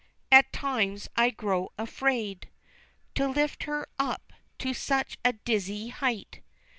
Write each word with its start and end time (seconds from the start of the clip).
At 0.31 0.51
times 0.51 1.07
I 1.15 1.29
grow 1.29 1.69
afraid 1.77 2.49
To 3.13 3.27
lift 3.27 3.65
her 3.65 3.85
up 3.99 4.33
to 4.57 4.73
such 4.73 5.19
a 5.23 5.33
dizzy 5.33 5.89
height. 5.89 6.41